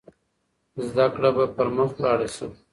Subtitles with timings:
[0.87, 2.47] زده کړه به پرمخ ولاړه شي.